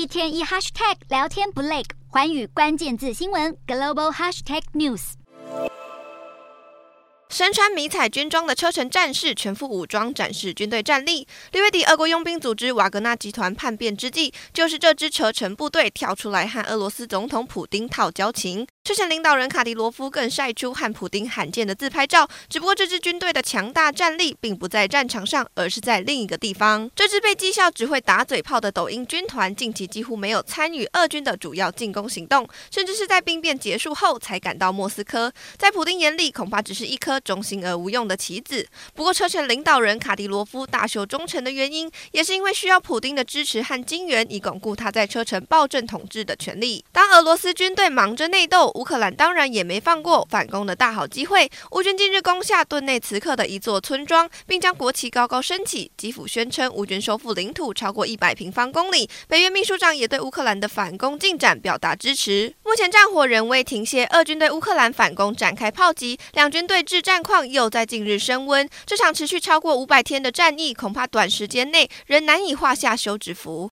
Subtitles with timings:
[0.00, 5.12] 一天一 hashtag 聊天不累，环宇关键字新闻 global hashtag news。
[7.28, 11.28] 身穿迷彩军装的车臣战士全副武装展示军队战力。
[11.52, 18.66] 六月底，俄国佣兵组织瓦格纳集团叛变之际，就是这支车臣部队跳出来和俄罗斯总统普丁套交情。
[18.90, 22.28] 车臣领导人卡迪罗夫更晒出和普丁罕见的自拍照。
[22.48, 26.90] 只不过，这支军队的强大战力并不在战场上，而是在另一个地方。
[26.96, 35.32] 这支被讥笑只会打嘴炮的抖音军团，近期几乎没有参与俄军的主要进攻行动，甚至是在兵变结束后才赶到莫斯科。
[35.56, 38.66] 在普丁眼里，恐怕只是一颗忠心而无用的棋子。
[38.96, 46.84] 不过，车臣领导人卡迪罗夫大秀忠诚的原因，也是因为需要普丁的支持和金援，以巩固他在车臣暴政统治的权利。
[46.90, 51.50] 当俄罗斯军队忙着内斗，乌克兰当然也没放过反攻的大好机会。
[51.72, 55.92] 乌军近日攻下顿内茨克的一座村庄，并将国旗高高升起。
[55.98, 59.06] 基辅宣称乌军收复领土超过一百平方公里。
[59.28, 62.54] 北约秘书长也对乌克兰的反攻进展表达支持。
[62.64, 68.66] 目前战火仍未停歇，俄军对乌克兰反攻展开炮击，两军对峙战况又在近日升温。
[68.86, 73.68] 这场持续超过五百天的战役，恐怕短时间内仍难以画下休止符。